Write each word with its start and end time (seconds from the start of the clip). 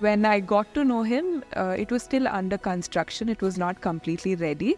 When 0.00 0.24
I 0.26 0.40
got 0.40 0.74
to 0.74 0.82
know 0.82 1.04
him, 1.04 1.44
uh, 1.56 1.76
it 1.78 1.92
was 1.92 2.02
still 2.02 2.26
under 2.26 2.58
construction. 2.58 3.28
It 3.28 3.40
was 3.40 3.56
not 3.56 3.80
completely 3.80 4.34
ready. 4.34 4.76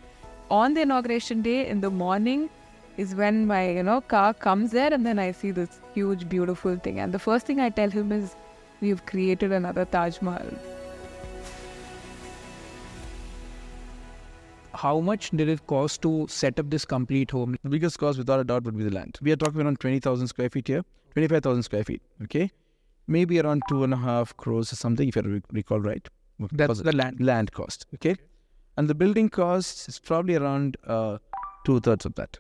On 0.51 0.75
the 0.75 0.83
inauguration 0.83 1.41
day 1.41 1.67
in 1.67 1.81
the 1.81 1.91
morning 1.91 2.51
is 2.99 3.15
when 3.15 3.47
my 3.47 3.71
you 3.71 3.83
know 3.83 4.03
car 4.03 4.35
comes 4.35 4.73
there, 4.73 4.93
and 4.93 5.07
then 5.07 5.19
I 5.19 5.33
see 5.33 5.53
this 5.53 5.81
huge, 5.95 6.29
beautiful 6.29 6.77
thing. 6.77 7.01
And 7.01 7.15
the 7.15 7.19
first 7.19 7.47
thing 7.47 7.61
I 7.61 7.71
tell 7.71 7.89
him 7.89 8.13
is, 8.13 8.37
"We've 8.83 9.01
created 9.07 9.57
another 9.61 9.87
Taj 9.87 10.21
Mahal." 10.21 10.53
How 14.85 14.95
much 15.01 15.31
did 15.31 15.49
it 15.57 15.67
cost 15.67 16.03
to 16.03 16.13
set 16.29 16.61
up 16.61 16.69
this 16.77 16.85
complete 16.85 17.31
home? 17.31 17.57
The 17.63 17.75
biggest 17.79 17.99
cost, 18.05 18.19
without 18.19 18.41
a 18.41 18.45
doubt, 18.53 18.65
would 18.65 18.77
be 18.85 18.85
the 18.91 18.95
land. 19.01 19.19
We 19.23 19.33
are 19.33 19.43
talking 19.47 19.63
around 19.63 19.81
20,000 19.81 20.29
square 20.37 20.51
feet 20.51 20.69
here, 20.77 20.85
25,000 21.15 21.63
square 21.63 21.85
feet, 21.85 22.03
okay? 22.29 22.51
Maybe 23.07 23.39
around 23.41 23.63
two 23.69 23.85
and 23.85 23.95
a 23.95 23.97
half 23.97 24.37
crores 24.37 24.73
or 24.73 24.77
something, 24.77 25.09
if 25.09 25.17
I 25.17 25.21
re- 25.21 25.43
recall 25.53 25.81
right. 25.81 26.07
That's 26.53 26.81
the 26.83 26.93
land. 26.93 27.21
Land 27.21 27.53
cost, 27.53 27.87
okay? 27.95 28.17
And 28.77 28.89
the 28.89 28.95
building 28.95 29.29
cost 29.31 29.89
is 29.89 29.99
probably 29.99 30.35
around 30.37 30.77
uh, 30.87 31.19
two 31.65 31.81
thirds 31.81 32.05
of 32.05 32.15
that, 32.17 32.39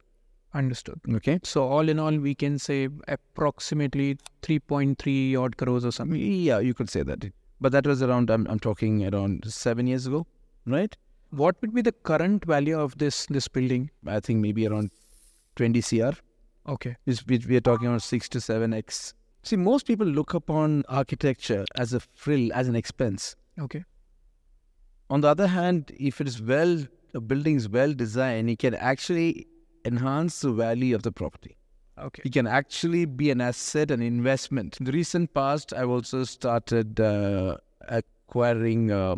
Understood. 0.52 1.00
okay? 1.14 1.38
So 1.44 1.66
all 1.66 1.88
in 1.88 1.98
all, 1.98 2.16
we 2.18 2.34
can 2.34 2.58
say 2.58 2.88
approximately 3.08 4.18
3.3 4.42 5.38
odd 5.42 5.56
crores 5.56 5.84
or 5.84 5.92
something. 5.92 6.20
Yeah, 6.20 6.58
you 6.58 6.74
could 6.74 6.90
say 6.90 7.02
that. 7.04 7.24
But 7.60 7.72
that 7.72 7.86
was 7.86 8.02
around, 8.02 8.30
I'm, 8.30 8.46
I'm 8.48 8.58
talking 8.58 9.06
around 9.12 9.44
seven 9.50 9.86
years 9.86 10.06
ago, 10.06 10.26
right? 10.66 10.94
What 11.30 11.56
would 11.60 11.72
be 11.74 11.82
the 11.82 11.92
current 11.92 12.44
value 12.44 12.78
of 12.78 12.98
this 12.98 13.26
this 13.26 13.48
building? 13.48 13.90
I 14.06 14.20
think 14.20 14.40
maybe 14.40 14.66
around 14.66 14.90
20 15.56 15.80
CR. 15.82 16.10
Okay. 16.68 16.96
We 17.26 17.56
are 17.56 17.60
talking 17.60 17.86
about 17.88 18.02
six 18.02 18.28
to 18.30 18.40
seven 18.40 18.72
X. 18.74 19.14
See, 19.46 19.54
most 19.56 19.86
people 19.86 20.06
look 20.08 20.34
upon 20.34 20.82
architecture 20.88 21.64
as 21.76 21.92
a 21.92 22.00
frill, 22.00 22.52
as 22.52 22.66
an 22.66 22.74
expense. 22.74 23.36
Okay. 23.60 23.84
On 25.08 25.20
the 25.20 25.28
other 25.28 25.46
hand, 25.46 25.92
if 26.00 26.20
it 26.20 26.26
is 26.26 26.42
well, 26.42 26.84
a 27.14 27.20
building 27.20 27.54
is 27.54 27.68
well 27.68 27.92
designed, 27.94 28.50
it 28.50 28.58
can 28.58 28.74
actually 28.74 29.46
enhance 29.84 30.40
the 30.40 30.50
value 30.50 30.96
of 30.96 31.04
the 31.04 31.12
property. 31.12 31.56
Okay. 31.96 32.22
It 32.24 32.32
can 32.32 32.48
actually 32.48 33.04
be 33.04 33.30
an 33.30 33.40
asset, 33.40 33.92
an 33.92 34.02
investment. 34.02 34.78
In 34.80 34.84
the 34.84 34.90
recent 34.90 35.32
past, 35.32 35.72
I've 35.72 35.90
also 35.90 36.24
started 36.24 36.98
uh, 37.00 37.58
acquiring 37.88 38.90
uh, 38.90 39.14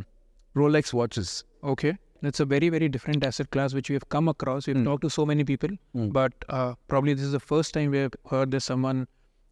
Rolex 0.55 0.93
watches. 0.93 1.45
Okay. 1.65 1.97
That's 2.21 2.41
a 2.41 2.45
very, 2.45 2.69
very 2.69 2.91
different 2.91 3.25
asset 3.25 3.51
class 3.51 3.73
which 3.73 3.89
we 3.89 3.95
have 3.95 4.11
come 4.11 4.29
across. 4.29 4.67
We've 4.67 4.77
Mm. 4.77 4.85
talked 4.85 5.03
to 5.05 5.11
so 5.11 5.25
many 5.25 5.43
people, 5.45 5.71
Mm. 5.97 6.13
but 6.13 6.35
uh, 6.51 6.75
probably 6.87 7.15
this 7.15 7.25
is 7.25 7.33
the 7.33 7.41
first 7.41 7.73
time 7.73 7.93
we 7.93 7.99
have 7.99 8.13
heard 8.31 8.51
that 8.51 8.61
someone 8.61 9.07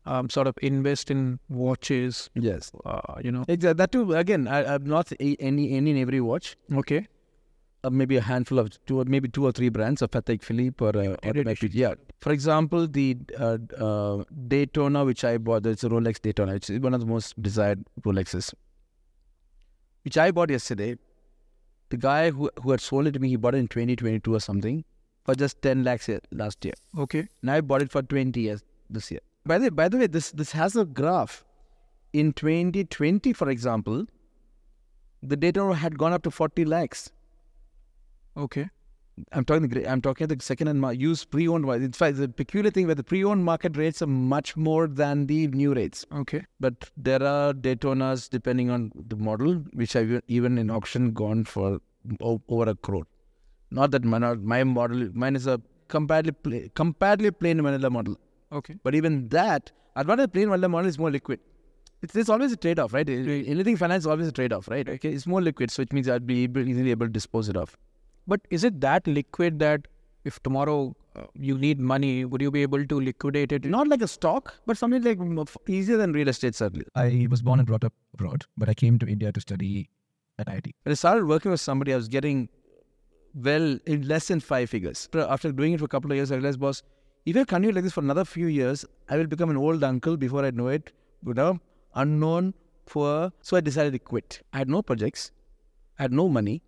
um, 0.06 0.30
sort 0.30 0.46
of 0.46 0.54
invest 0.62 1.10
in 1.10 1.38
watches. 1.48 2.30
Yes, 2.34 2.70
Uh, 2.84 3.00
you 3.24 3.32
know. 3.32 3.44
exactly. 3.48 3.78
That 3.78 3.92
too. 3.92 4.14
Again, 4.14 4.46
I, 4.48 4.74
I'm 4.74 4.84
not 4.84 5.12
a, 5.12 5.36
any 5.40 5.72
any 5.72 5.90
in 5.90 5.98
every 5.98 6.20
watch. 6.20 6.56
Okay. 6.82 7.06
uh, 7.84 7.90
maybe 7.90 8.16
a 8.16 8.20
handful 8.26 8.58
of 8.60 8.68
two 8.86 8.98
or 9.00 9.04
maybe 9.04 9.28
two 9.28 9.44
or 9.48 9.52
three 9.52 9.68
brands 9.68 10.02
of 10.02 10.10
Patek 10.10 10.42
Philippe 10.42 10.84
or, 10.84 10.96
uh, 10.96 11.16
or 11.24 11.32
maybe, 11.34 11.68
yeah. 11.72 11.94
For 12.20 12.32
example, 12.32 12.88
the 12.88 13.16
uh, 13.38 13.58
uh, 13.88 14.24
Daytona, 14.48 15.04
which 15.04 15.22
I 15.24 15.38
bought, 15.38 15.66
it's 15.66 15.84
a 15.84 15.88
Rolex 15.88 16.20
Daytona. 16.20 16.54
which 16.54 16.70
is 16.70 16.80
one 16.80 16.94
of 16.94 17.00
the 17.00 17.06
most 17.06 17.40
desired 17.40 17.84
Rolexes, 18.08 18.52
which 20.04 20.18
I 20.18 20.30
bought 20.30 20.50
yesterday. 20.50 20.96
The 21.90 21.96
guy 21.96 22.30
who, 22.30 22.50
who 22.62 22.72
had 22.72 22.80
sold 22.80 23.06
it 23.06 23.12
to 23.12 23.20
me, 23.20 23.28
he 23.28 23.36
bought 23.36 23.54
it 23.54 23.58
in 23.58 23.68
2022 23.68 24.34
or 24.34 24.40
something 24.40 24.84
for 25.24 25.36
just 25.36 25.62
10 25.62 25.84
lakhs 25.84 26.10
last 26.32 26.64
year. 26.64 26.74
Okay. 26.98 27.28
And 27.42 27.50
I 27.50 27.60
bought 27.60 27.82
it 27.82 27.92
for 27.92 28.02
20 28.02 28.40
years 28.40 28.64
this 28.90 29.10
year. 29.12 29.20
By 29.46 29.58
the, 29.58 29.70
by 29.70 29.88
the 29.88 29.98
way, 29.98 30.06
this, 30.06 30.32
this 30.32 30.52
has 30.52 30.76
a 30.76 30.84
graph. 30.84 31.44
In 32.12 32.32
2020, 32.32 33.32
for 33.32 33.48
example, 33.50 34.06
the 35.22 35.36
Daytona 35.36 35.74
had 35.74 35.98
gone 35.98 36.12
up 36.12 36.22
to 36.22 36.30
40 36.30 36.64
lakhs. 36.64 37.12
Okay. 38.36 38.68
I'm 39.32 39.44
talking 39.46 39.68
the 39.68 39.86
I'm 39.90 40.02
talking 40.02 40.26
the 40.26 40.36
second 40.40 40.66
hand 40.66 40.80
mar- 40.80 40.92
used 40.92 41.30
pre-owned 41.30 41.64
one. 41.64 41.82
In 41.82 41.92
fact, 41.92 42.18
the 42.18 42.28
peculiar 42.28 42.70
thing 42.70 42.84
where 42.86 42.94
the 42.94 43.02
pre-owned 43.02 43.44
market 43.44 43.76
rates 43.76 44.02
are 44.02 44.06
much 44.06 44.56
more 44.56 44.86
than 44.86 45.26
the 45.26 45.46
new 45.48 45.72
rates. 45.74 46.04
Okay. 46.12 46.44
But 46.60 46.90
there 46.98 47.22
are 47.22 47.54
Daytonas 47.54 48.28
depending 48.28 48.68
on 48.68 48.92
the 48.94 49.16
model, 49.16 49.54
which 49.72 49.94
have 49.94 50.20
even 50.28 50.58
in 50.58 50.70
auction 50.70 51.12
gone 51.12 51.44
for 51.44 51.80
over 52.20 52.70
a 52.70 52.74
crore. 52.74 53.06
Not 53.70 53.90
that 53.92 54.04
my, 54.04 54.18
my 54.34 54.64
model, 54.64 55.08
mine 55.14 55.34
is 55.34 55.46
a 55.46 55.60
comparatively 55.88 56.70
comparatively 56.74 57.30
plain 57.30 57.62
vanilla 57.62 57.88
model. 57.88 58.18
Okay. 58.52 58.76
But 58.82 58.94
even 58.94 59.28
that, 59.28 59.72
advantage 59.96 60.32
plain 60.32 60.48
vanilla 60.48 60.68
model 60.68 60.88
is 60.88 60.98
more 60.98 61.10
liquid. 61.10 61.40
It's, 62.02 62.12
there's 62.12 62.28
always 62.28 62.52
a 62.52 62.56
trade-off, 62.56 62.92
right? 62.92 63.08
Anything 63.08 63.76
finance 63.76 64.02
is 64.02 64.06
always 64.06 64.28
a 64.28 64.32
trade-off, 64.32 64.68
right? 64.68 64.88
Okay, 64.88 65.10
it's 65.10 65.26
more 65.26 65.40
liquid, 65.40 65.70
so 65.70 65.82
which 65.82 65.92
means 65.92 66.08
I'd 66.08 66.26
be 66.26 66.44
able, 66.44 66.68
easily 66.68 66.90
able 66.90 67.06
to 67.06 67.12
dispose 67.12 67.48
it 67.48 67.56
off. 67.56 67.76
But 68.26 68.40
is 68.50 68.64
it 68.64 68.80
that 68.82 69.06
liquid 69.06 69.58
that 69.60 69.88
if 70.24 70.42
tomorrow 70.42 70.94
uh, 71.14 71.22
you 71.34 71.56
need 71.56 71.80
money, 71.80 72.24
would 72.24 72.42
you 72.42 72.50
be 72.50 72.62
able 72.62 72.84
to 72.86 73.00
liquidate 73.00 73.52
it? 73.52 73.64
Not 73.64 73.88
like 73.88 74.02
a 74.02 74.08
stock, 74.08 74.54
but 74.66 74.76
something 74.76 75.02
like 75.02 75.18
mm, 75.18 75.56
easier 75.68 75.96
than 75.96 76.12
real 76.12 76.28
estate, 76.28 76.54
certainly. 76.54 76.84
I 76.94 77.26
was 77.30 77.42
born 77.42 77.60
and 77.60 77.66
brought 77.66 77.84
up 77.84 77.94
abroad, 78.14 78.44
but 78.58 78.68
I 78.68 78.74
came 78.74 78.98
to 78.98 79.06
India 79.06 79.32
to 79.32 79.40
study 79.40 79.88
at 80.38 80.46
IIT. 80.48 80.72
When 80.82 80.90
I 80.90 80.94
started 80.94 81.24
working 81.26 81.50
with 81.50 81.60
somebody, 81.60 81.92
I 81.92 81.96
was 81.96 82.08
getting 82.08 82.48
well 83.34 83.78
in 83.86 84.06
less 84.08 84.28
than 84.28 84.40
five 84.40 84.68
figures. 84.70 85.06
After- 85.06 85.32
After 85.32 85.52
doing 85.52 85.72
it 85.72 85.78
for 85.78 85.84
a 85.86 85.88
couple 85.88 86.10
of 86.10 86.16
years, 86.16 86.30
I 86.32 86.36
realized, 86.36 86.60
boss, 86.60 86.82
if 87.26 87.36
I 87.36 87.44
continue 87.44 87.74
like 87.74 87.84
this 87.84 87.92
for 87.92 88.00
another 88.00 88.24
few 88.24 88.46
years, 88.46 88.84
I 89.08 89.16
will 89.16 89.26
become 89.26 89.50
an 89.50 89.56
old 89.56 89.82
uncle 89.82 90.16
before 90.16 90.44
I 90.44 90.50
know 90.52 90.68
it. 90.68 90.92
You 91.26 91.34
know, 91.34 91.58
unknown, 91.94 92.54
poor. 92.86 93.32
So 93.42 93.56
I 93.56 93.60
decided 93.60 93.92
to 93.94 93.98
quit. 93.98 94.42
I 94.52 94.58
had 94.58 94.68
no 94.68 94.80
projects, 94.80 95.32
I 95.98 96.02
had 96.02 96.12
no 96.12 96.28
money, 96.28 96.62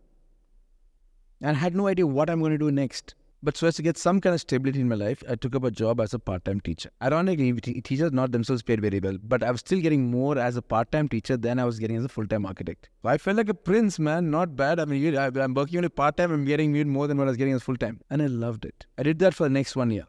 and 1.41 1.57
I 1.57 1.61
had 1.61 1.77
no 1.77 1.87
idea 1.87 2.07
what 2.07 2.29
I'm 2.29 2.41
going 2.41 2.53
to 2.53 2.59
do 2.59 2.73
next. 2.73 3.15
But 3.41 3.57
so 3.57 3.69
as 3.69 3.77
to 3.77 3.83
get 3.83 3.97
some 3.97 4.21
kind 4.21 4.35
of 4.35 4.41
stability 4.41 4.81
in 4.81 4.89
my 4.89 4.97
life, 4.97 5.23
I 5.31 5.37
took 5.37 5.55
up 5.55 5.63
a 5.63 5.71
job 5.71 6.01
as 6.01 6.13
a 6.13 6.19
part-time 6.19 6.61
teacher. 6.61 6.91
Ironically, 7.01 7.53
teachers 7.83 8.11
not 8.11 8.33
themselves 8.33 8.65
paid 8.65 8.81
very 8.81 8.99
well, 8.99 9.17
but 9.23 9.45
I 9.45 9.53
was 9.53 9.61
still 9.61 9.81
getting 9.81 10.11
more 10.11 10.37
as 10.37 10.57
a 10.57 10.63
part-time 10.63 11.09
teacher 11.09 11.37
than 11.37 11.61
I 11.61 11.65
was 11.65 11.79
getting 11.79 11.97
as 11.99 12.05
a 12.05 12.09
full-time 12.09 12.45
architect. 12.45 12.89
So 13.01 13.11
I 13.11 13.17
felt 13.17 13.37
like 13.37 13.49
a 13.49 13.55
prince, 13.55 14.01
man. 14.01 14.33
Not 14.33 14.57
bad. 14.57 14.81
I 14.81 14.87
mean, 14.87 15.17
I'm 15.17 15.55
working 15.55 15.77
only 15.77 15.89
part-time. 15.89 16.33
I'm 16.33 16.45
getting 16.47 16.73
more 16.89 17.07
than 17.07 17.17
what 17.17 17.29
I 17.29 17.29
was 17.29 17.37
getting 17.37 17.55
as 17.55 17.63
full-time, 17.63 18.01
and 18.11 18.21
I 18.21 18.27
loved 18.27 18.65
it. 18.65 18.87
I 18.99 19.05
did 19.05 19.21
that 19.21 19.35
for 19.35 19.45
the 19.45 19.51
next 19.51 19.77
one 19.77 19.93
year. 19.93 20.09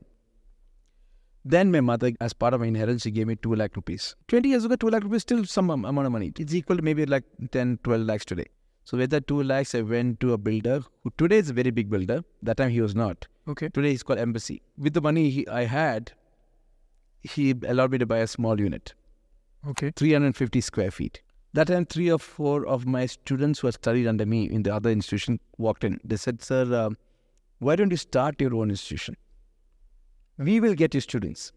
Then 1.45 1.71
my 1.71 1.81
mother, 1.81 2.11
as 2.19 2.33
part 2.33 2.53
of 2.53 2.59
my 2.59 2.67
inheritance, 2.67 3.03
she 3.03 3.11
gave 3.11 3.27
me 3.27 3.35
2 3.35 3.55
lakh 3.55 3.75
rupees. 3.75 4.15
20 4.27 4.49
years 4.49 4.65
ago, 4.65 4.75
2 4.75 4.89
lakh 4.89 5.03
rupees 5.03 5.17
is 5.17 5.21
still 5.23 5.45
some 5.45 5.69
amount 5.69 6.05
of 6.05 6.11
money. 6.11 6.31
It's 6.37 6.53
equal 6.53 6.77
to 6.77 6.81
maybe 6.81 7.05
like 7.05 7.23
10, 7.51 7.79
12 7.83 8.01
lakhs 8.01 8.25
today. 8.25 8.45
So 8.83 8.97
with 8.97 9.09
that 9.11 9.27
2 9.27 9.43
lakhs, 9.43 9.73
I 9.73 9.81
went 9.81 10.19
to 10.19 10.33
a 10.33 10.37
builder 10.37 10.81
who 11.03 11.13
today 11.17 11.37
is 11.37 11.49
a 11.49 11.53
very 11.53 11.71
big 11.71 11.89
builder. 11.89 12.23
That 12.43 12.57
time 12.57 12.71
he 12.71 12.81
was 12.81 12.95
not. 12.95 13.27
Okay. 13.47 13.69
Today 13.69 13.91
he's 13.91 14.03
called 14.03 14.19
Embassy. 14.19 14.61
With 14.77 14.93
the 14.93 15.01
money 15.01 15.29
he, 15.29 15.47
I 15.47 15.63
had, 15.63 16.11
he 17.23 17.55
allowed 17.67 17.91
me 17.91 17.97
to 17.99 18.05
buy 18.05 18.17
a 18.19 18.27
small 18.27 18.59
unit, 18.59 18.93
Okay. 19.67 19.91
350 19.95 20.61
square 20.61 20.91
feet. 20.91 21.21
That 21.53 21.67
time, 21.67 21.85
three 21.85 22.11
or 22.11 22.19
four 22.19 22.65
of 22.67 22.85
my 22.85 23.07
students 23.07 23.59
who 23.59 23.67
had 23.67 23.73
studied 23.73 24.07
under 24.07 24.25
me 24.25 24.43
in 24.49 24.63
the 24.63 24.73
other 24.73 24.91
institution 24.91 25.39
walked 25.57 25.83
in. 25.83 25.99
They 26.03 26.15
said, 26.15 26.43
Sir, 26.43 26.63
um, 26.75 26.95
why 27.57 27.75
don't 27.75 27.89
you 27.89 27.97
start 27.97 28.39
your 28.39 28.53
own 28.55 28.69
institution? 28.69 29.15
We 30.39 30.61
will 30.61 30.73
get 30.73 30.95
you 30.95 31.01
students. 31.01 31.51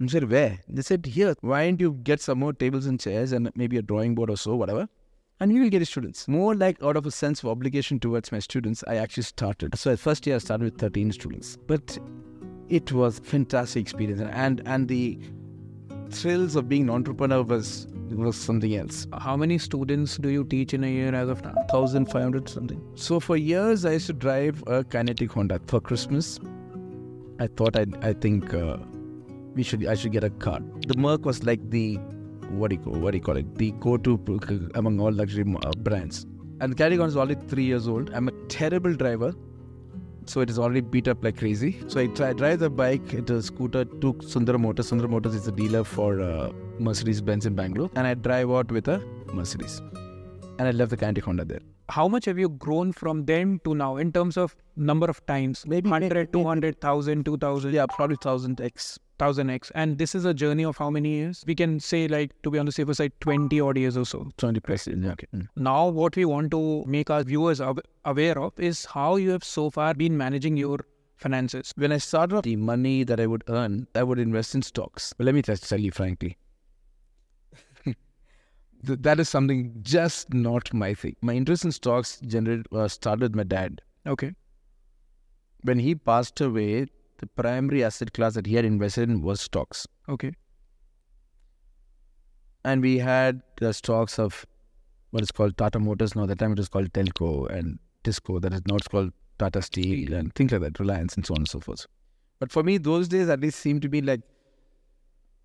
I 0.00 0.06
said, 0.06 0.30
Where? 0.30 0.60
They 0.68 0.82
said, 0.82 1.04
Here. 1.04 1.34
Why 1.40 1.64
don't 1.64 1.80
you 1.80 1.94
get 2.04 2.20
some 2.20 2.38
more 2.38 2.52
tables 2.52 2.86
and 2.86 2.98
chairs 2.98 3.32
and 3.32 3.50
maybe 3.56 3.76
a 3.76 3.82
drawing 3.82 4.14
board 4.14 4.30
or 4.30 4.36
so, 4.36 4.54
whatever? 4.54 4.88
And 5.40 5.52
we 5.52 5.58
will 5.58 5.68
get 5.68 5.84
students. 5.88 6.28
More 6.28 6.54
like 6.54 6.80
out 6.80 6.96
of 6.96 7.04
a 7.04 7.10
sense 7.10 7.42
of 7.42 7.48
obligation 7.48 7.98
towards 7.98 8.30
my 8.30 8.38
students, 8.38 8.84
I 8.86 8.96
actually 8.96 9.24
started. 9.24 9.76
So, 9.76 9.96
first 9.96 10.24
year, 10.28 10.36
I 10.36 10.38
started 10.38 10.64
with 10.64 10.78
13 10.78 11.10
students. 11.10 11.58
But 11.66 11.98
it 12.68 12.92
was 12.92 13.18
fantastic 13.18 13.80
experience. 13.80 14.20
And, 14.20 14.62
and 14.64 14.86
the 14.86 15.18
thrills 16.10 16.54
of 16.54 16.68
being 16.68 16.82
an 16.82 16.90
entrepreneur 16.90 17.42
was, 17.42 17.88
was 18.10 18.36
something 18.36 18.76
else. 18.76 19.08
How 19.18 19.36
many 19.36 19.58
students 19.58 20.18
do 20.18 20.28
you 20.28 20.44
teach 20.44 20.72
in 20.72 20.84
a 20.84 20.88
year 20.88 21.12
as 21.12 21.28
of 21.28 21.42
now? 21.42 21.54
1500 21.70 22.48
something. 22.48 22.80
So 22.94 23.18
for 23.18 23.36
years 23.36 23.84
I 23.84 23.94
used 23.94 24.06
to 24.06 24.12
drive 24.12 24.62
a 24.68 24.84
kinetic 24.84 25.32
Honda. 25.32 25.60
For 25.66 25.80
Christmas, 25.80 26.38
I 27.42 27.46
thought 27.58 27.76
I 27.82 27.84
I 28.08 28.12
think 28.24 28.54
uh, 28.54 28.76
we 29.54 29.62
should 29.62 29.86
I 29.92 29.94
should 29.94 30.12
get 30.16 30.24
a 30.24 30.30
car. 30.46 30.58
The 30.88 30.98
Merc 31.04 31.24
was 31.30 31.44
like 31.44 31.70
the 31.70 31.86
what 32.60 32.70
do 32.70 32.76
you 32.76 32.82
call 32.82 33.00
what 33.04 33.12
do 33.12 33.18
you 33.18 33.24
call 33.28 33.36
it? 33.36 33.54
The 33.62 33.72
go-to 33.86 34.12
among 34.74 35.00
all 35.00 35.12
luxury 35.22 35.44
uh, 35.62 35.72
brands. 35.78 36.26
And 36.60 36.76
the 36.76 37.04
is 37.04 37.16
already 37.16 37.40
three 37.48 37.64
years 37.64 37.88
old. 37.88 38.10
I'm 38.14 38.28
a 38.28 38.32
terrible 38.48 38.94
driver. 38.94 39.32
So 40.26 40.40
it 40.40 40.50
is 40.50 40.58
already 40.58 40.82
beat 40.82 41.08
up 41.08 41.24
like 41.24 41.38
crazy. 41.38 41.70
So 41.88 42.00
I 42.00 42.06
try 42.18 42.28
I 42.28 42.32
drive 42.32 42.60
the 42.60 42.70
bike, 42.70 43.12
it 43.12 43.30
a 43.30 43.42
scooter 43.42 43.84
to 43.84 44.12
Sundar 44.34 44.58
Motors. 44.66 44.92
Sundar 44.92 45.10
Motors 45.16 45.34
is 45.34 45.48
a 45.48 45.52
dealer 45.62 45.82
for 45.82 46.20
uh, 46.20 46.52
Mercedes 46.78 47.20
Benz 47.20 47.46
in 47.46 47.56
Bangalore, 47.56 47.90
and 47.96 48.06
I 48.06 48.14
drive 48.14 48.50
out 48.60 48.70
with 48.70 48.86
a 48.96 49.00
Mercedes. 49.40 49.82
And 50.62 50.68
I 50.68 50.78
left 50.78 50.90
the 50.90 50.96
kinetic 50.96 51.24
Honda 51.24 51.44
there. 51.44 51.58
How 51.88 52.06
much 52.06 52.26
have 52.26 52.38
you 52.38 52.48
grown 52.48 52.92
from 52.92 53.24
then 53.24 53.60
to 53.64 53.74
now 53.74 53.96
in 53.96 54.12
terms 54.12 54.36
of 54.36 54.54
number 54.76 55.06
of 55.06 55.24
times? 55.26 55.64
Maybe- 55.66 55.90
100, 55.90 56.14
maybe- 56.14 56.30
200, 56.32 56.76
1000, 56.80 57.24
2000, 57.24 57.74
Yeah, 57.74 57.86
probably 57.86 58.14
thousand 58.22 58.60
x. 58.60 58.96
1000x. 59.18 59.72
And 59.74 59.98
this 59.98 60.14
is 60.14 60.24
a 60.24 60.32
journey 60.32 60.64
of 60.64 60.76
how 60.76 60.88
many 60.88 61.08
years? 61.14 61.42
We 61.48 61.56
can 61.56 61.80
say, 61.80 62.06
like, 62.06 62.30
to 62.44 62.50
be 62.52 62.60
on 62.60 62.66
the 62.66 62.70
safer 62.76 62.94
side, 62.94 63.10
20 63.18 63.60
odd 63.60 63.76
years 63.76 63.96
or 63.96 64.04
so. 64.06 64.30
20 64.36 64.60
percent. 64.60 65.02
Yeah. 65.02 65.10
Okay. 65.16 65.26
Mm. 65.34 65.48
Now, 65.56 65.88
what 65.88 66.14
we 66.14 66.24
want 66.24 66.52
to 66.52 66.84
make 66.86 67.10
our 67.10 67.24
viewers 67.24 67.60
aware 68.04 68.38
of 68.38 68.52
is 68.60 68.84
how 68.84 69.16
you 69.16 69.30
have 69.30 69.42
so 69.42 69.68
far 69.70 69.94
been 69.94 70.16
managing 70.16 70.56
your 70.56 70.78
finances. 71.16 71.72
When 71.74 71.90
I 71.90 71.98
started 71.98 72.36
off, 72.36 72.44
the 72.44 72.54
money 72.54 73.02
that 73.02 73.18
I 73.18 73.26
would 73.26 73.42
earn, 73.48 73.88
I 73.96 74.04
would 74.04 74.20
invest 74.20 74.54
in 74.54 74.62
stocks. 74.62 75.12
But 75.18 75.24
let 75.26 75.34
me 75.34 75.42
just 75.42 75.68
tell 75.68 75.80
you 75.80 75.90
frankly, 75.90 76.36
th- 78.86 78.98
that 79.02 79.20
is 79.20 79.28
something 79.28 79.74
just 79.82 80.32
not 80.32 80.72
my 80.72 80.94
thing. 80.94 81.16
My 81.20 81.34
interest 81.34 81.64
in 81.64 81.72
stocks 81.72 82.20
generated 82.26 82.66
uh, 82.72 82.88
started 82.88 83.22
with 83.22 83.34
my 83.34 83.44
dad. 83.44 83.80
Okay. 84.06 84.34
When 85.62 85.78
he 85.78 85.94
passed 85.94 86.40
away, 86.40 86.86
the 87.18 87.26
primary 87.26 87.84
asset 87.84 88.12
class 88.12 88.34
that 88.34 88.46
he 88.46 88.54
had 88.54 88.64
invested 88.64 89.08
in 89.08 89.22
was 89.22 89.40
stocks. 89.40 89.86
Okay. 90.08 90.32
And 92.64 92.82
we 92.82 92.98
had 92.98 93.42
the 93.58 93.72
stocks 93.72 94.18
of 94.18 94.44
what 95.10 95.22
is 95.22 95.30
called 95.30 95.56
Tata 95.56 95.78
Motors. 95.78 96.14
Now, 96.16 96.22
at 96.22 96.28
that 96.28 96.38
time 96.38 96.52
it 96.52 96.58
was 96.58 96.68
called 96.68 96.92
Telco 96.92 97.48
and 97.50 97.78
Tisco. 98.04 98.40
That 98.40 98.52
is 98.52 98.62
now 98.66 98.76
it's 98.76 98.88
called 98.88 99.12
Tata 99.38 99.62
Steel 99.62 100.06
Steel. 100.06 100.14
and 100.14 100.34
things 100.34 100.52
like 100.52 100.60
that, 100.62 100.80
Reliance 100.80 101.14
and 101.14 101.26
so 101.26 101.34
on 101.34 101.40
and 101.40 101.48
so 101.48 101.60
forth. 101.60 101.86
But 102.40 102.50
for 102.50 102.62
me, 102.62 102.78
those 102.78 103.08
days 103.08 103.28
at 103.28 103.40
least 103.40 103.60
seemed 103.60 103.82
to 103.82 103.88
be 103.88 104.00
like 104.00 104.20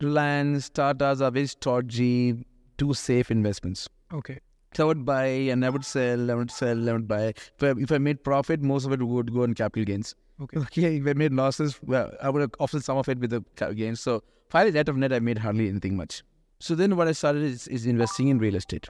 Reliance, 0.02 0.70
Tatas 0.70 1.22
are 1.22 1.32
very 1.32 1.48
stodgy, 1.48 2.46
too 2.78 2.94
safe 2.94 3.32
investments. 3.32 3.88
Okay. 4.14 4.40
So 4.74 4.84
I 4.84 4.88
would 4.88 5.06
buy 5.06 5.26
and 5.26 5.66
I 5.66 5.70
would 5.70 5.86
sell, 5.86 6.30
I 6.30 6.36
would 6.36 6.52
sell, 6.52 6.90
I 6.90 6.94
would 6.94 7.08
buy. 7.08 7.28
If 7.28 7.64
I, 7.64 7.70
if 7.78 7.92
I 7.92 7.98
made 7.98 8.24
profit, 8.24 8.62
most 8.62 8.86
of 8.86 8.92
it 8.92 9.02
would 9.02 9.34
go 9.34 9.44
in 9.44 9.54
capital 9.54 9.86
gains. 9.86 10.14
Okay. 10.42 10.60
Okay, 10.62 10.98
if 10.98 11.08
I 11.08 11.14
made 11.14 11.34
losses, 11.34 11.80
well, 11.82 12.12
I 12.22 12.30
would 12.30 12.42
have 12.42 12.52
offset 12.60 12.84
some 12.84 12.98
of 12.98 13.10
it 13.10 13.18
with 13.20 13.32
the 13.32 13.42
gains. 13.74 14.02
So 14.02 14.24
finally, 14.50 14.72
net 14.74 14.88
of 14.90 14.98
net, 14.98 15.12
I 15.14 15.20
made 15.20 15.40
hardly 15.40 15.68
anything 15.70 15.96
much. 15.96 16.22
So 16.60 16.76
then 16.76 16.96
what 16.96 17.08
I 17.08 17.12
started 17.14 17.44
is, 17.44 17.68
is 17.68 17.86
investing 17.86 18.28
in 18.28 18.38
real 18.40 18.56
estate 18.56 18.88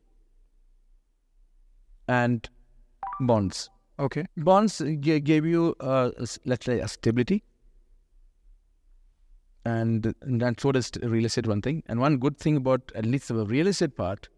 and 2.08 2.50
bonds. 3.22 3.70
Okay. 4.00 4.26
Bonds 4.38 4.80
g- 4.80 5.20
gave 5.20 5.46
you, 5.46 5.76
uh, 5.80 6.12
let's 6.46 6.66
say, 6.66 6.80
a 6.80 6.88
stability. 6.88 7.44
And, 9.68 10.14
and 10.22 10.42
that's 10.42 10.64
what 10.66 10.76
is 10.76 10.92
real 11.02 11.26
estate 11.26 11.48
one 11.48 11.62
thing. 11.62 11.84
And 11.88 12.00
one 12.00 12.18
good 12.18 12.38
thing 12.38 12.58
about 12.58 12.92
at 12.96 13.06
least 13.06 13.28
the 13.28 13.46
real 13.46 13.68
estate 13.68 13.96
part 13.98 14.30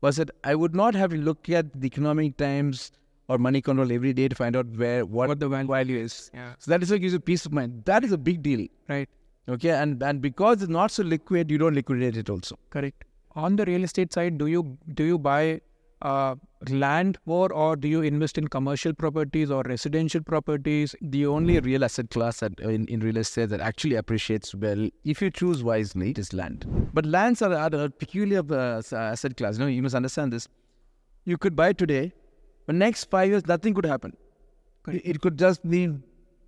was 0.00 0.16
that 0.16 0.30
I 0.44 0.54
would 0.54 0.74
not 0.74 0.94
have 0.94 1.10
to 1.10 1.16
look 1.16 1.48
at 1.48 1.80
the 1.80 1.86
economic 1.86 2.36
times 2.36 2.92
or 3.28 3.38
money 3.38 3.60
control 3.62 3.92
every 3.92 4.12
day 4.12 4.28
to 4.28 4.34
find 4.34 4.56
out 4.56 4.66
where 4.82 5.04
what, 5.06 5.28
What 5.28 5.40
the 5.40 5.48
value, 5.48 5.68
value 5.68 5.98
is. 5.98 6.30
Yeah. 6.34 6.54
So 6.58 6.70
that 6.72 6.82
is 6.82 6.90
what 6.90 7.00
gives 7.00 7.12
you 7.12 7.20
peace 7.20 7.46
of 7.46 7.52
mind. 7.52 7.82
That 7.84 8.04
is 8.04 8.12
a 8.12 8.18
big 8.18 8.42
deal. 8.42 8.66
Right. 8.88 9.08
Okay. 9.48 9.70
And 9.70 10.02
and 10.02 10.20
because 10.20 10.62
it's 10.62 10.70
not 10.70 10.90
so 10.90 11.02
liquid, 11.02 11.50
you 11.50 11.58
don't 11.58 11.74
liquidate 11.74 12.16
it 12.16 12.30
also. 12.30 12.58
Correct. 12.70 13.04
On 13.34 13.56
the 13.56 13.64
real 13.64 13.84
estate 13.84 14.12
side, 14.12 14.38
do 14.38 14.46
you 14.46 14.76
do 14.94 15.04
you 15.04 15.18
buy 15.18 15.60
uh, 16.02 16.34
land 16.68 17.18
more, 17.26 17.52
or 17.52 17.76
do 17.76 17.88
you 17.88 18.02
invest 18.02 18.36
in 18.36 18.48
commercial 18.48 18.92
properties 18.92 19.50
or 19.50 19.62
residential 19.62 20.20
properties? 20.20 20.94
The 21.00 21.26
only 21.26 21.58
real 21.60 21.84
asset 21.84 22.10
class 22.10 22.40
that 22.40 22.58
in, 22.60 22.86
in 22.88 23.00
real 23.00 23.16
estate 23.16 23.50
that 23.50 23.60
actually 23.60 23.94
appreciates 23.96 24.54
well, 24.54 24.88
if 25.04 25.22
you 25.22 25.30
choose 25.30 25.62
wisely, 25.62 26.10
is 26.16 26.32
land. 26.32 26.90
But 26.92 27.06
lands 27.06 27.40
are, 27.40 27.54
are 27.54 27.74
a 27.74 27.88
peculiar 27.88 28.42
uh, 28.50 28.82
asset 28.92 29.36
class. 29.36 29.58
You 29.58 29.60
know, 29.60 29.66
you 29.68 29.82
must 29.82 29.94
understand 29.94 30.32
this. 30.32 30.48
You 31.24 31.38
could 31.38 31.54
buy 31.54 31.72
today, 31.72 32.12
but 32.66 32.74
next 32.74 33.04
five 33.04 33.30
years 33.30 33.46
nothing 33.46 33.74
could 33.74 33.86
happen. 33.86 34.16
Correct. 34.82 35.04
It, 35.04 35.10
it 35.10 35.20
could 35.20 35.38
just 35.38 35.68
be 35.68 35.88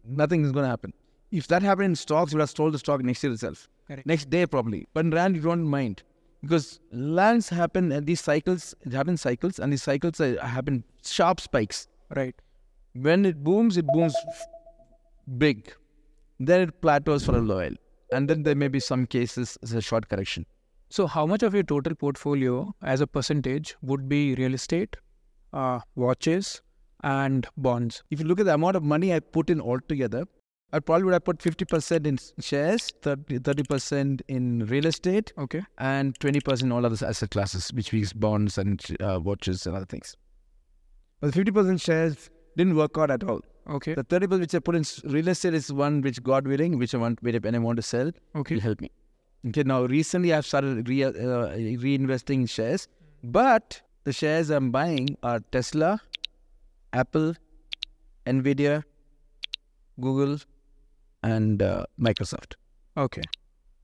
nothing 0.05 0.45
is 0.45 0.53
going 0.53 0.65
to 0.65 0.71
happen. 0.71 0.93
If 1.31 1.47
that 1.49 1.63
happened 1.63 1.87
in 1.87 1.97
stocks, 1.97 2.33
you 2.33 2.39
would 2.39 2.43
have 2.43 2.51
sold 2.51 2.75
the 2.75 2.79
stock 2.79 3.03
next 3.03 3.23
year 3.23 3.33
itself. 3.33 3.69
Correct. 3.87 4.07
Next 4.07 4.31
day 4.31 4.47
probably. 4.47 4.87
But 4.95 5.05
in 5.05 5.11
land, 5.11 5.37
you 5.37 5.43
don't 5.43 5.65
mind 5.65 6.03
because 6.45 6.67
lands 6.93 7.49
happen 7.59 7.91
and 7.99 8.07
these 8.13 8.23
cycles 8.29 8.65
it 8.89 8.93
happens 9.01 9.23
cycles 9.29 9.59
and 9.59 9.73
these 9.77 9.83
cycles 9.91 10.21
uh, 10.21 10.31
happen 10.57 10.83
sharp 11.17 11.41
spikes 11.49 11.87
Right. 12.17 12.35
when 13.07 13.25
it 13.29 13.39
booms, 13.47 13.77
it 13.83 13.87
booms 13.93 14.15
big. 15.39 15.73
Then 16.39 16.61
it 16.63 16.81
plateaus 16.81 17.25
for 17.25 17.37
a 17.37 17.43
while. 17.43 17.73
And 18.13 18.29
then 18.29 18.43
there 18.43 18.55
may 18.55 18.69
be 18.69 18.81
some 18.81 19.07
cases 19.07 19.57
as 19.63 19.73
a 19.73 19.81
short 19.81 20.09
correction. 20.09 20.47
So, 20.91 21.07
how 21.07 21.27
much 21.27 21.43
of 21.43 21.55
your 21.55 21.63
total 21.65 21.95
portfolio, 21.95 22.75
as 22.83 23.01
a 23.01 23.07
percentage, 23.07 23.75
would 23.83 24.09
be 24.09 24.35
real 24.37 24.55
estate, 24.55 24.97
uh, 25.53 25.81
watches, 25.97 26.63
and 27.03 27.47
bonds? 27.57 28.03
If 28.11 28.21
you 28.21 28.27
look 28.27 28.39
at 28.39 28.47
the 28.47 28.55
amount 28.55 28.77
of 28.77 28.85
money 28.85 29.13
I 29.15 29.21
put 29.21 29.51
in 29.51 29.61
altogether, 29.61 30.25
I 30.75 30.81
probably 30.81 31.05
would 31.05 31.13
have 31.13 31.25
put 31.25 31.39
50% 31.39 32.05
in 32.07 32.19
shares, 32.41 32.93
30, 33.03 33.39
30% 33.39 34.23
in 34.27 34.67
real 34.67 34.87
estate, 34.87 35.33
Okay. 35.39 35.63
and 35.79 36.19
20% 36.19 36.63
in 36.63 36.73
all 36.73 36.85
other 36.85 37.07
asset 37.07 37.31
classes, 37.31 37.73
which 37.73 37.93
means 37.93 38.13
bonds 38.13 38.59
and 38.59 38.85
uh, 39.01 39.21
watches 39.23 39.67
and 39.69 39.77
other 39.77 39.87
things. 39.87 40.17
But 41.21 41.33
the 41.33 41.45
50% 41.45 41.81
shares 41.81 42.29
didn't 42.57 42.75
work 42.77 42.99
out 42.99 43.11
at 43.13 43.23
all. 43.23 43.41
Okay. 43.77 43.95
The 43.95 44.05
30% 44.05 44.41
which 44.41 44.55
I 44.55 44.59
put 44.59 44.75
in 44.75 44.85
real 45.05 45.29
estate 45.29 45.55
is 45.55 45.73
one 45.73 46.01
which, 46.03 46.21
God 46.23 46.49
willing, 46.49 46.77
which 46.79 46.95
I 46.95 46.99
want, 46.99 47.23
when 47.23 47.55
I 47.55 47.59
want 47.59 47.77
to 47.77 47.83
sell, 47.83 48.11
Okay. 48.35 48.57
will 48.57 48.63
help 48.63 48.81
me. 48.81 48.91
Okay, 49.47 49.63
now 49.63 49.85
recently 49.85 50.33
I've 50.35 50.47
started 50.47 50.89
re- 50.89 51.05
uh, 51.05 51.11
reinvesting 51.13 52.41
in 52.41 52.47
shares, 52.47 52.89
but 53.23 53.81
the 54.05 54.13
shares 54.13 54.51
I'm 54.51 54.71
buying 54.73 55.17
are 55.23 55.39
Tesla, 55.53 56.01
Apple, 56.93 57.35
Nvidia, 58.27 58.83
Google, 60.01 60.39
and 61.33 61.63
uh, 61.63 61.85
Microsoft, 62.09 62.55
Okay. 63.05 63.23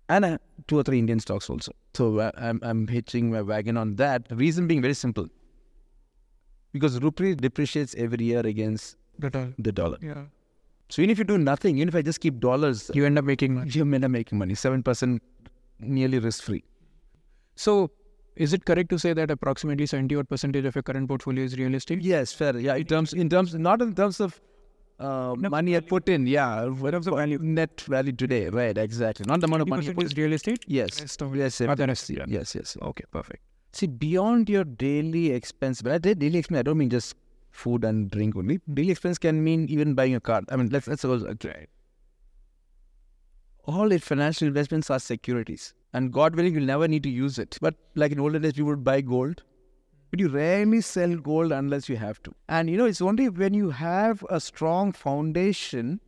and 0.08 0.24
uh, 0.28 0.38
two 0.68 0.78
or 0.78 0.82
three 0.88 0.98
Indian 1.04 1.20
stocks 1.26 1.48
also. 1.54 1.72
So 2.00 2.08
uh, 2.24 2.30
I'm 2.48 2.60
I'm 2.70 2.86
hitching 2.96 3.30
my 3.36 3.42
wagon 3.52 3.76
on 3.84 3.94
that. 4.02 4.26
Reason 4.44 4.66
being 4.72 4.82
very 4.88 4.94
simple, 5.02 5.28
because 6.72 7.00
rupee 7.00 7.34
depreciates 7.34 7.94
every 8.06 8.24
year 8.24 8.46
against 8.46 8.96
That 9.18 9.36
all. 9.36 9.48
the 9.58 9.72
dollar. 9.72 9.98
Yeah. 10.02 10.24
So 10.88 11.02
even 11.02 11.10
if 11.10 11.18
you 11.18 11.24
do 11.24 11.38
nothing, 11.38 11.78
even 11.78 11.88
if 11.88 11.94
I 11.94 12.02
just 12.02 12.20
keep 12.20 12.40
dollars, 12.40 12.90
You 12.94 13.06
end 13.06 13.18
up 13.18 13.24
making 13.24 13.54
money. 13.54 13.70
you 13.70 13.82
end 13.82 14.04
up 14.04 14.10
making 14.10 14.38
money, 14.38 14.54
seven 14.54 14.82
percent, 14.82 15.22
nearly 15.78 16.18
risk 16.18 16.42
free. 16.44 16.64
So, 17.56 17.90
is 18.36 18.52
it 18.52 18.64
correct 18.64 18.88
to 18.90 18.98
say 18.98 19.12
that 19.12 19.30
approximately 19.30 19.86
70 19.86 20.16
odd 20.16 20.28
percentage 20.28 20.64
of 20.64 20.74
your 20.74 20.82
current 20.82 21.08
portfolio 21.08 21.44
is 21.44 21.56
real 21.58 21.74
estate? 21.74 22.00
Yes, 22.02 22.32
fair. 22.32 22.58
Yeah, 22.58 22.74
in 22.76 22.86
terms, 22.86 23.12
in 23.12 23.28
terms, 23.28 23.54
not 23.54 23.82
in 23.82 23.94
terms 23.94 24.18
of 24.18 24.40
uh, 25.00 25.34
No, 25.38 25.48
money 25.48 25.76
I 25.76 25.80
put 25.80 26.08
in. 26.08 26.26
Yeah, 26.26 26.66
what 26.66 26.94
of 26.94 27.04
the 27.04 27.12
value, 27.12 27.38
net 27.40 27.80
value 27.80 28.12
today. 28.12 28.48
Right, 28.48 28.76
exactly. 28.76 29.24
Not 29.26 29.40
the 29.40 29.46
amount 29.46 29.62
of 29.62 29.68
money. 29.68 29.86
you 29.86 29.92
50% 29.92 29.94
put 29.94 30.04
is 30.04 30.16
real 30.16 30.32
estate? 30.32 30.64
Yes, 30.66 31.00
Rest 31.00 31.22
of 31.22 31.34
yes, 31.34 31.60
Other 31.60 31.84
yes, 31.84 31.88
rest, 31.88 32.10
yeah. 32.10 32.24
yes, 32.28 32.54
yes. 32.54 32.76
Okay, 32.82 33.04
perfect. 33.10 33.42
See, 33.72 33.86
beyond 33.86 34.48
your 34.48 34.64
daily 34.64 35.30
expense, 35.32 35.80
but 35.82 35.92
I 35.92 35.98
did 35.98 36.18
daily 36.18 36.38
expense. 36.38 36.58
I 36.58 36.62
don't 36.62 36.78
mean 36.78 36.90
just 36.90 37.14
food 37.50 37.84
and 37.84 38.10
drink 38.10 38.36
only. 38.36 38.60
Daily 38.72 38.90
expense 38.90 39.18
can 39.18 39.42
mean 39.42 39.66
even 39.68 39.94
buying 39.94 40.14
a 40.14 40.20
car. 40.20 40.42
I 40.50 40.56
mean, 40.56 40.68
let's 40.70 40.86
let's 40.86 41.02
suppose. 41.02 41.24
Okay. 41.24 41.66
All 43.64 43.96
financial 43.98 44.48
investments 44.48 44.90
are 44.90 44.98
securities, 44.98 45.74
and 45.92 46.12
God 46.12 46.34
willing, 46.34 46.54
you'll 46.54 46.64
never 46.64 46.88
need 46.88 47.02
to 47.04 47.10
use 47.10 47.38
it. 47.38 47.58
But 47.60 47.74
like 47.94 48.10
in 48.12 48.18
olden 48.18 48.42
days, 48.42 48.56
we 48.56 48.62
would 48.64 48.82
buy 48.82 49.00
gold, 49.00 49.42
but 50.10 50.20
you 50.20 50.28
rarely 50.28 50.80
sell 50.80 51.16
gold 51.16 51.52
unless 51.52 51.88
you 51.88 51.96
have 51.96 52.22
to. 52.24 52.34
And 52.48 52.68
you 52.68 52.76
know, 52.76 52.86
it's 52.86 53.00
only 53.00 53.28
when 53.28 53.54
you 53.54 53.70
have 53.70 54.24
a 54.28 54.40
strong 54.40 54.92
foundation 54.92 56.00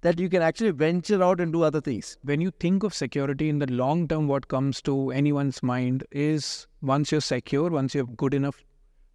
that 0.00 0.20
you 0.20 0.28
can 0.28 0.42
actually 0.42 0.70
venture 0.70 1.22
out 1.22 1.40
and 1.40 1.52
do 1.52 1.62
other 1.62 1.80
things. 1.80 2.16
When 2.22 2.40
you 2.40 2.52
think 2.60 2.82
of 2.82 2.94
security 2.94 3.48
in 3.48 3.58
the 3.58 3.66
long 3.66 4.06
term, 4.06 4.28
what 4.28 4.48
comes 4.48 4.80
to 4.82 5.10
anyone's 5.10 5.62
mind 5.62 6.04
is 6.12 6.66
once 6.82 7.10
you're 7.10 7.20
secure, 7.20 7.68
once 7.68 7.94
you 7.94 8.00
have 8.00 8.16
good 8.16 8.32
enough 8.32 8.62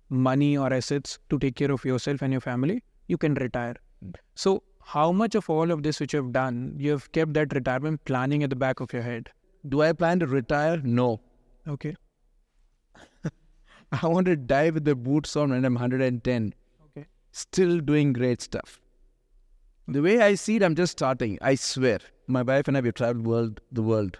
money 0.09 0.57
or 0.57 0.71
assets 0.73 1.19
to 1.29 1.39
take 1.39 1.55
care 1.55 1.71
of 1.71 1.85
yourself 1.85 2.21
and 2.21 2.31
your 2.31 2.41
family, 2.41 2.83
you 3.07 3.17
can 3.17 3.33
retire. 3.35 3.75
Mm. 4.05 4.13
So, 4.35 4.63
how 4.81 5.11
much 5.13 5.33
of 5.35 5.49
all 5.49 5.71
of 5.71 5.83
this 5.83 6.01
which 6.01 6.13
you've 6.13 6.33
done, 6.33 6.75
you 6.77 6.91
have 6.91 7.09
kept 7.13 7.33
that 7.35 7.53
retirement 7.53 8.03
planning 8.03 8.43
at 8.43 8.49
the 8.49 8.55
back 8.55 8.81
of 8.81 8.91
your 8.91 9.01
head? 9.01 9.29
Do 9.69 9.81
I 9.81 9.93
plan 9.93 10.19
to 10.19 10.27
retire? 10.27 10.81
No. 10.83 11.21
Okay. 11.67 11.95
I 14.01 14.07
want 14.07 14.25
to 14.25 14.35
die 14.35 14.71
with 14.71 14.85
the 14.85 14.95
boots 14.95 15.35
on 15.35 15.51
when 15.51 15.63
I'm 15.63 15.75
110. 15.75 16.53
Okay. 16.97 17.07
Still 17.31 17.79
doing 17.79 18.11
great 18.11 18.41
stuff. 18.41 18.79
The 19.87 20.01
way 20.01 20.21
I 20.21 20.35
see 20.35 20.55
it, 20.55 20.63
I'm 20.63 20.75
just 20.75 20.93
starting. 20.93 21.37
I 21.41 21.55
swear. 21.55 21.99
My 22.27 22.41
wife 22.41 22.67
and 22.67 22.77
I, 22.77 22.81
we've 22.81 22.93
traveled 22.93 23.27
world, 23.27 23.61
the 23.71 23.83
world. 23.83 24.17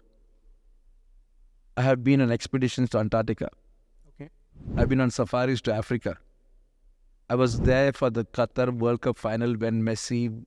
I 1.77 1.81
have 1.81 2.03
been 2.03 2.21
on 2.21 2.31
expeditions 2.31 2.89
to 2.91 2.99
Antarctica. 2.99 3.49
Okay. 4.09 4.29
I've 4.77 4.89
been 4.89 5.01
on 5.01 5.09
safaris 5.09 5.61
to 5.61 5.73
Africa. 5.73 6.17
I 7.29 7.35
was 7.35 7.61
there 7.61 7.93
for 7.93 8.09
the 8.09 8.25
Qatar 8.25 8.71
World 8.71 9.01
Cup 9.01 9.17
final 9.17 9.53
when 9.53 9.81
Messi 9.81 10.43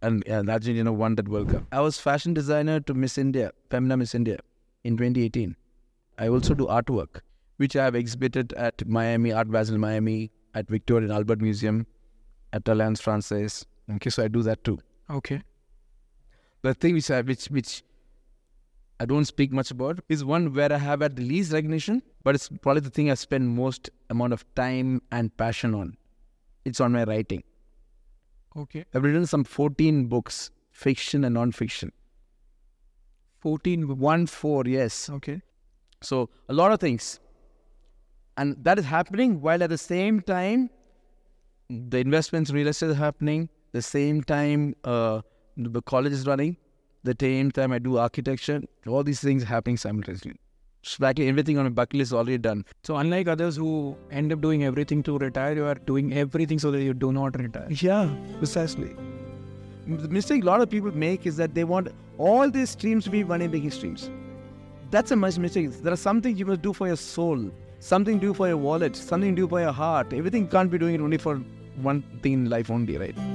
and, 0.00 0.26
and 0.26 0.48
Argentina 0.48 0.92
won 0.92 1.16
that 1.16 1.28
World 1.28 1.50
Cup. 1.50 1.64
I 1.72 1.80
was 1.80 1.98
fashion 1.98 2.32
designer 2.32 2.80
to 2.80 2.94
Miss 2.94 3.18
India, 3.18 3.52
Femina 3.70 3.96
Miss 3.98 4.14
India, 4.14 4.38
in 4.84 4.96
2018. 4.96 5.56
I 6.18 6.28
also 6.28 6.54
do 6.54 6.66
artwork, 6.66 7.20
which 7.56 7.76
I 7.76 7.84
have 7.84 7.94
exhibited 7.94 8.52
at 8.54 8.86
Miami, 8.86 9.32
Art 9.32 9.50
Basel 9.50 9.78
Miami, 9.78 10.30
at 10.54 10.68
Victoria 10.68 11.08
and 11.08 11.12
Albert 11.12 11.40
Museum, 11.40 11.86
at 12.52 12.68
Alliance 12.68 13.00
Francaise. 13.00 13.64
Okay, 13.90 14.10
so 14.10 14.24
I 14.24 14.28
do 14.28 14.42
that 14.42 14.64
too. 14.64 14.78
Okay. 15.10 15.42
The 16.62 16.74
thing 16.74 16.94
which 16.94 17.10
I, 17.10 17.20
which 17.22 17.46
which 17.46 17.82
I 19.00 19.04
don't 19.04 19.24
speak 19.24 19.52
much 19.52 19.70
about 19.70 19.98
is 20.08 20.24
one 20.24 20.54
where 20.54 20.72
I 20.72 20.78
have 20.78 21.02
at 21.02 21.16
the 21.16 21.22
least 21.22 21.52
recognition, 21.52 22.02
but 22.22 22.34
it's 22.34 22.48
probably 22.48 22.80
the 22.80 22.90
thing 22.90 23.10
I 23.10 23.14
spend 23.14 23.48
most 23.48 23.90
amount 24.10 24.32
of 24.32 24.44
time 24.54 25.02
and 25.10 25.36
passion 25.36 25.74
on. 25.74 25.96
It's 26.64 26.80
on 26.80 26.92
my 26.92 27.04
writing. 27.04 27.42
Okay. 28.56 28.84
I've 28.94 29.02
written 29.02 29.26
some 29.26 29.44
14 29.44 30.06
books, 30.06 30.50
fiction 30.70 31.24
and 31.24 31.34
non-fiction. 31.34 31.90
14. 33.40 33.98
One, 33.98 34.26
four, 34.26 34.64
yes. 34.66 35.10
Okay. 35.10 35.42
So 36.00 36.30
a 36.48 36.52
lot 36.52 36.70
of 36.70 36.78
things. 36.78 37.18
And 38.36 38.56
that 38.64 38.78
is 38.78 38.84
happening 38.84 39.40
while 39.40 39.62
at 39.62 39.70
the 39.70 39.78
same 39.78 40.20
time, 40.20 40.70
the 41.68 41.98
investments 41.98 42.50
in 42.50 42.56
real 42.56 42.68
estate 42.68 42.90
is 42.90 42.96
happening. 42.96 43.48
The 43.72 43.82
same 43.82 44.22
time, 44.22 44.74
uh, 44.84 45.22
the 45.56 45.82
college 45.82 46.12
is 46.12 46.26
running. 46.26 46.56
The 47.04 47.16
same 47.18 47.50
time, 47.50 47.72
I 47.72 47.78
do 47.78 47.98
architecture. 47.98 48.62
All 48.86 49.02
these 49.02 49.20
things 49.20 49.42
happening 49.42 49.76
simultaneously. 49.76 50.36
Practically 50.98 51.28
everything 51.28 51.58
on 51.58 51.66
a 51.66 51.70
bucket 51.70 51.94
list 51.98 52.08
is 52.08 52.12
already 52.12 52.38
done. 52.38 52.64
So, 52.82 52.96
unlike 52.96 53.28
others 53.28 53.56
who 53.56 53.96
end 54.10 54.32
up 54.32 54.40
doing 54.40 54.64
everything 54.64 55.02
to 55.04 55.16
retire, 55.16 55.54
you 55.54 55.64
are 55.64 55.74
doing 55.74 56.12
everything 56.12 56.58
so 56.58 56.70
that 56.72 56.82
you 56.82 56.92
do 56.92 57.12
not 57.12 57.38
retire. 57.38 57.68
Yeah, 57.70 58.08
precisely. 58.38 58.96
The 59.86 60.08
mistake 60.08 60.42
a 60.42 60.46
lot 60.46 60.60
of 60.60 60.70
people 60.70 60.90
make 60.92 61.26
is 61.26 61.36
that 61.36 61.54
they 61.54 61.64
want 61.64 61.88
all 62.18 62.50
these 62.50 62.70
streams 62.70 63.04
to 63.04 63.10
be 63.10 63.22
money 63.22 63.46
making 63.48 63.70
streams. 63.70 64.10
That's 64.90 65.10
a 65.10 65.16
much 65.16 65.38
mistake. 65.38 65.70
There 65.82 65.92
are 65.92 65.96
some 65.96 66.20
things 66.20 66.38
you 66.38 66.46
must 66.46 66.62
do 66.62 66.72
for 66.72 66.86
your 66.86 66.96
soul, 66.96 67.50
something 67.82 68.18
do 68.18 68.32
for 68.32 68.48
your 68.48 68.56
wallet, 68.56 68.94
something 68.94 69.34
do 69.34 69.48
for 69.48 69.60
your 69.60 69.72
heart. 69.72 70.12
Everything 70.12 70.46
can't 70.46 70.70
be 70.70 70.78
doing 70.78 70.94
it 70.94 71.00
only 71.00 71.18
for 71.18 71.36
one 71.76 72.02
thing 72.22 72.32
in 72.34 72.50
life 72.50 72.70
only, 72.70 72.96
right? 72.96 73.31